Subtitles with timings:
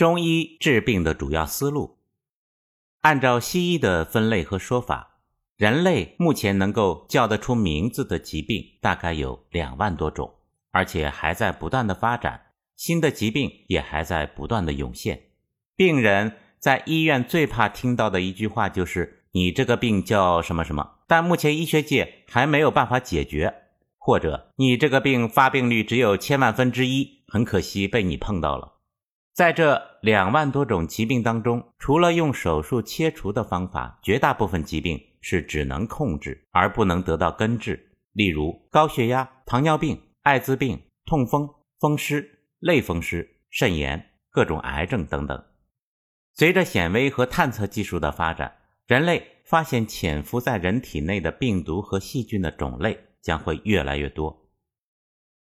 [0.00, 1.98] 中医治病的主要思路，
[3.02, 5.18] 按照西医的分类和说法，
[5.58, 10.36] 人类目前能够叫得出名字的疾病大概有两万多种，
[10.70, 15.24] 而且还在不断的发展，新的疾病也还在不断的涌现。
[15.76, 23.54] 病人在医院最怕听到的一句话就是：“你这个病叫什么什么？”但目前医学界还没有办法解决，
[23.98, 28.78] 或者你这个病发病率只有千万分之一，很可惜被你碰到了。
[29.40, 37.96] 在这两万多种疾病当中，除了用手术切除的方法，绝大部分疾病是只能控制而不能得到根治。
[38.12, 41.48] 例如高血压、糖尿病、艾滋病、痛风、
[41.78, 45.42] 风湿、类风湿、肾炎、各种癌症等等。
[46.34, 54.50] 随着显微和探测技术的发展，人类发现潜伏在人体内的病毒和细菌的种类将会越来越多。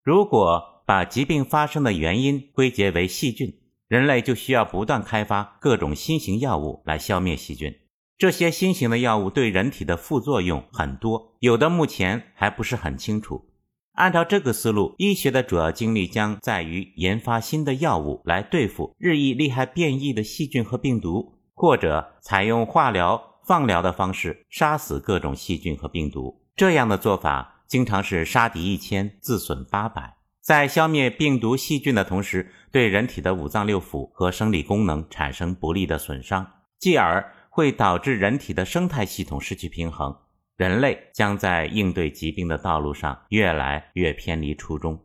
[0.05, 3.59] 如果把疾病发生的原因归结为细菌，
[3.93, 7.75] 人类就需要不断开发各种新型药物来消灭细菌。
[8.17, 13.51] 这些新型的药物对人体的副作用很多，有的目前还不是很清楚。
[13.97, 26.41] 按照这个思路，医学的主要精力将在于研发新的药物来对付日益厉害变异的细菌和病毒，或者采用化疗、放疗的方式杀死各种细菌和病毒。
[26.57, 30.17] 这样的做法经常是杀敌一千，自损八百。
[30.43, 36.45] 在消灭病毒、细菌的同时，对人体的五脏六腑和生理功能产生不利的损伤，
[36.81, 40.17] 继而会导致人体的生态系统失去平衡。
[40.57, 45.05] 人类将在应对疾病的道路上越来越偏离初衷。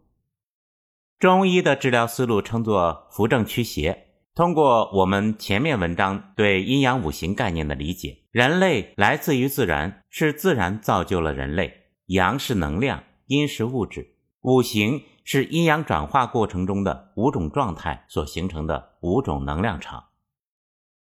[1.20, 4.06] 中医的治疗思路称作扶正驱邪。
[4.34, 11.74] 通过我们前面文章对阴阳五行概念的理解，人类来自于自然，是自然造就了人类。
[12.08, 15.04] 阳是能量，阴是物质，五行。
[15.30, 20.06] 是阴阳转化过程中的五种状态所形成的五种能量场。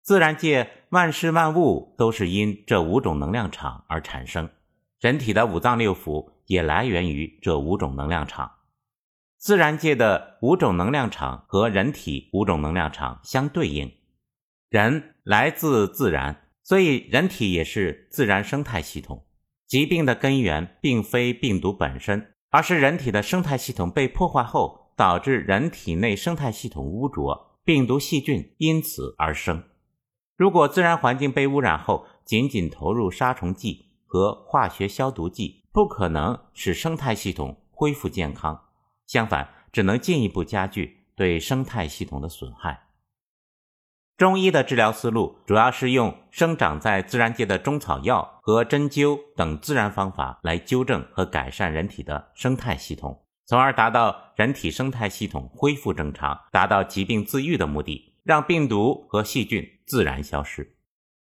[0.04, 4.52] 自然界万事万物都是因这五种能量场而产生，
[5.00, 8.52] 人体的五脏六腑也来源于这五种能量场。
[9.40, 13.92] 自然界的五种能量场和人体五种能量场相对应。
[14.70, 19.26] 人来自自然，所以人体也是自然生态系统。
[19.66, 22.33] 疾病的根源并非病毒本身。
[22.54, 29.64] 而是人体的生态系统被破坏后，导致人体内生态系统污浊，病毒细菌因此而生。
[30.38, 38.66] 如果自然环境被污染后，仅仅投入杀虫剂和化学消毒剂，不可能使生态系统恢复健康，
[39.08, 42.83] 相反，只能进一步加剧对生态系统的损害。
[44.16, 60.76] 中医的治疗思路主要是用生长在自然界的中草药和针灸等自然方法来纠正和改善人体的生态系统，从而达到人体生态系统恢复正常、达到疾病自愈的目的，让病毒和细菌自然消失。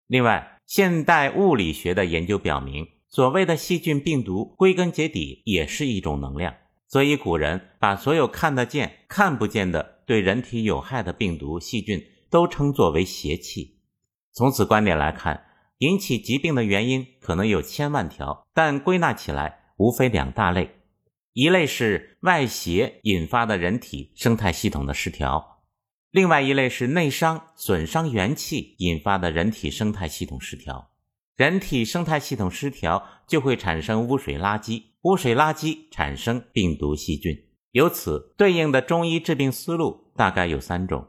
[0.07, 6.53] 另外，现代物理学的研究表明，所谓的细菌、病毒，归根结底也是一种能量。
[6.89, 12.03] 所以，古人把所有看得见、看不见的对人体有害的病毒、细菌。
[12.31, 13.81] 都称作为邪气。
[14.33, 15.45] 从此观点来看，
[15.79, 20.79] 引起疾病的原因可能有千万条，但归纳起来无非两大类：
[21.33, 25.63] 一类是外邪引发的人体生态系统的失调，
[26.11, 30.91] 另外一类是内伤损伤元气引发的人体生态系统失调。
[31.35, 37.35] 人体生态系统失调就会产生污水垃圾，污水垃圾产生病毒细菌。
[37.71, 41.07] 由此对应的中医治病思路大概有三种。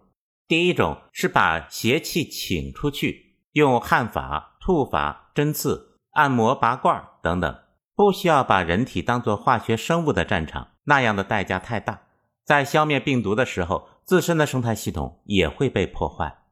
[0.52, 7.58] 第一种是把邪气请出去，用汗法、吐法、针刺、按摩、拔罐等等，
[7.94, 12.02] 不需要把人体当作化学生物的战场，那样的代价太大。
[12.44, 16.42] 在消灭病毒的时候，自身的生态系统也会被破坏。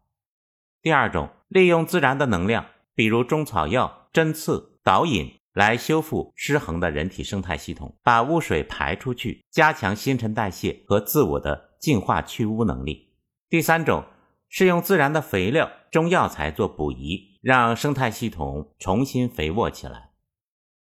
[0.81, 13.10] 第二种，利用自然的能量，比如中草药、针刺、导引，来修复失衡的人体生态系统，把污水排出去，加强新陈代谢和自我的净化去污能力。
[13.51, 14.05] 第三种
[14.49, 20.11] 是用自然的肥料、中药材做补遗，让生态系统重新肥沃起来。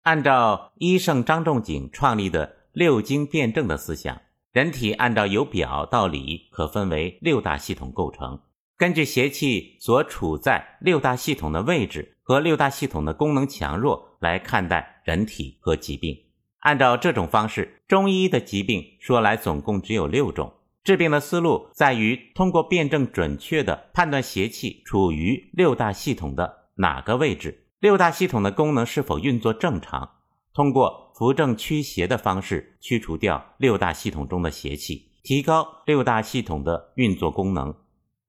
[0.01, 4.19] 按照医圣张仲景创立的六经辩证的思想，
[4.51, 8.39] 人体按照由表到里可分为六大系统构成。
[8.75, 16.17] 根据邪气所处在六大系统的位置和六大系统的功能强弱来看待人体和疾病。
[16.61, 20.51] 按照这种方式，中医的疾病说来总共只有六种。
[20.83, 30.11] 治病的思路在于通过辩证准确地判断邪气处于六大系统的哪个位置，六大系统的功能是否运作正常，
[30.53, 37.75] 通过扶正驱邪的方式驱除掉六大系统中的邪气，提高六大系统的运作功能。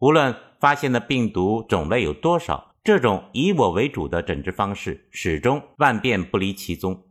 [0.01, 7.05] 无论发现的病毒种类有多少，这种以我为主的诊治方式始终万变不离其宗。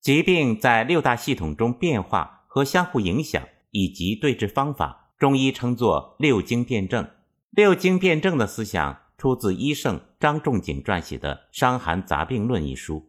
[0.00, 3.42] 疾病在六大系统中变化和相互影响，
[3.74, 7.10] 以及对治方法，中医称作六经辩证。
[7.50, 13.00] 六经辩证的思想出自医圣张仲景撰写的《伤寒杂病论》一书。《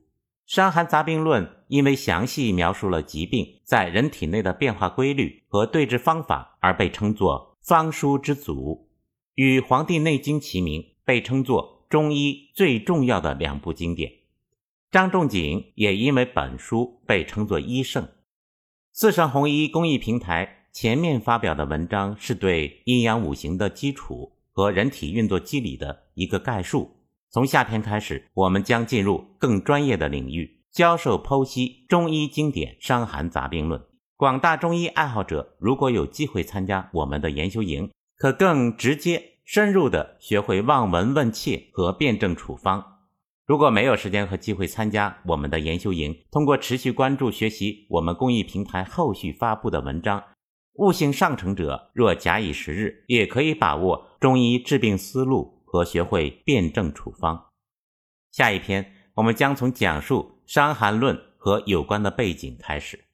[0.48, 8.88] 伤寒杂病论》因为详细描述了疾病在人体内的变化规律和对治方法，而被称作方书之祖，
[9.36, 14.12] 与《黄帝内经》齐名，被称作中医最重要的两部经典。
[14.90, 18.08] 张仲景也因为本书被称作医圣。
[18.98, 26.96] 四川红医公益平台前面发表的文章是对阴阳五行的基础和人体运作机理的一个概述。
[27.30, 33.82] 从下篇开始，我们将进入更专业的领域，教授剖析中医经典《伤寒杂病论》。
[34.16, 42.95] 广大中医爱好者如果有机会参加我们的研修营，可更直接、深入地学会望闻问切和辩证处方。
[43.46, 50.24] 如果没有时间和机会参加我们的研修营，通过持续关注学习我们公益平台后续发布的文章，
[50.74, 57.52] 悟性上乘者若假以时日，也可以把握中医治病思路和学会辩证处方。
[58.32, 63.05] 下一篇，我们将从讲述《伤寒论》和有关的背景开始。